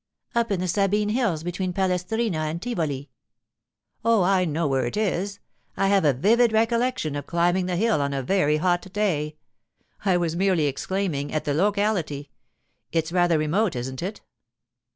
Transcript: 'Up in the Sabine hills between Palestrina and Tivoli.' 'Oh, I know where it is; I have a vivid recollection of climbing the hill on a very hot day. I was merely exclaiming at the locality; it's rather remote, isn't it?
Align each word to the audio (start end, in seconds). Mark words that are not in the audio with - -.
'Up 0.33 0.49
in 0.51 0.59
the 0.59 0.67
Sabine 0.67 1.09
hills 1.09 1.43
between 1.43 1.73
Palestrina 1.73 2.39
and 2.39 2.59
Tivoli.' 2.59 3.11
'Oh, 4.03 4.23
I 4.23 4.45
know 4.45 4.67
where 4.67 4.87
it 4.87 4.97
is; 4.97 5.39
I 5.77 5.89
have 5.89 6.03
a 6.05 6.11
vivid 6.11 6.51
recollection 6.51 7.15
of 7.15 7.27
climbing 7.27 7.67
the 7.67 7.75
hill 7.75 8.01
on 8.01 8.11
a 8.11 8.23
very 8.23 8.57
hot 8.57 8.91
day. 8.93 9.35
I 10.03 10.17
was 10.17 10.35
merely 10.35 10.65
exclaiming 10.65 11.31
at 11.31 11.45
the 11.45 11.53
locality; 11.53 12.31
it's 12.91 13.11
rather 13.11 13.37
remote, 13.37 13.75
isn't 13.75 14.01
it? 14.01 14.21